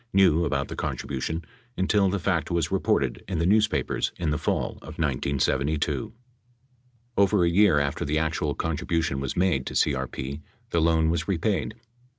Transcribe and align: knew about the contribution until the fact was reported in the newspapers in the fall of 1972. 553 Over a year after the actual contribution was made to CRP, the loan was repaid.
knew 0.13 0.45
about 0.45 0.67
the 0.67 0.75
contribution 0.75 1.45
until 1.77 2.09
the 2.09 2.17
fact 2.17 2.49
was 2.49 2.71
reported 2.71 3.23
in 3.27 3.37
the 3.37 3.45
newspapers 3.45 4.11
in 4.17 4.31
the 4.31 4.37
fall 4.39 4.71
of 4.81 4.97
1972. 4.97 6.11
553 7.17 7.23
Over 7.23 7.45
a 7.45 7.47
year 7.47 7.79
after 7.79 8.03
the 8.03 8.17
actual 8.17 8.55
contribution 8.55 9.19
was 9.19 9.37
made 9.37 9.67
to 9.67 9.75
CRP, 9.75 10.41
the 10.71 10.81
loan 10.81 11.11
was 11.11 11.27
repaid. 11.27 11.75